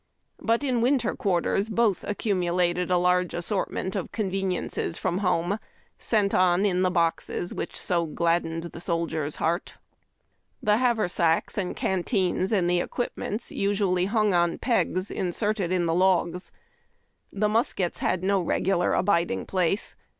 But 0.41 0.63
in 0.63 0.81
winter 0.81 1.13
quarters 1.15 1.69
both 1.69 2.03
accumulated 2.03 2.89
a 2.89 2.97
large 2.97 3.35
assortment 3.35 3.95
of 3.95 4.11
con 4.11 4.31
veniences 4.31 4.97
from 4.97 5.19
home, 5.19 5.59
sent 5.99 6.33
on 6.33 6.65
in 6.65 6.81
the 6.81 6.89
boxes 6.89 7.53
which 7.53 7.79
so 7.79 8.07
glad 8.07 8.41
dened 8.43 8.71
the 8.71 8.81
soldier's 8.81 9.35
heart. 9.35 9.75
76 9.75 9.77
HARB 9.77 9.97
TACK 10.07 10.57
AND 10.57 10.57
COFFEE. 10.65 10.65
The 10.65 10.87
haversacks, 10.87 11.57
and 11.59 11.75
canteens, 11.75 12.51
and 12.51 12.67
the 12.67 12.79
equipments 12.79 13.51
usually 13.51 14.05
hung 14.05 14.33
on 14.33 14.57
pegs 14.57 15.11
inserted 15.11 15.71
in 15.71 15.85
the 15.85 15.93
logs. 15.93 16.51
The 17.31 17.47
muskets 17.47 17.99
had 17.99 18.23
no 18.23 18.41
regular 18.41 18.95
abiding 18.95 19.45
place. 19.45 19.95